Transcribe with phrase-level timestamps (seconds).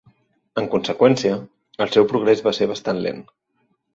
[0.61, 1.35] En conseqüència,
[1.85, 3.21] el seu progrés va ser bastant lent.